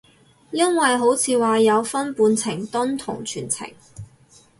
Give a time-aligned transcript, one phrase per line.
[0.49, 3.71] 因為好似話有分半程蹲同全程